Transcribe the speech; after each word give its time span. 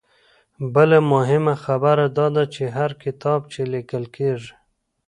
بله 0.73 0.97
مهمه 1.11 1.55
خبره 1.65 2.05
دا 2.17 2.27
ده 2.35 2.43
چې 2.53 2.63
هر 2.77 2.91
کتاب 3.03 3.39
چې 3.53 3.61
ليکل 3.73 4.03
کيږي 4.15 4.53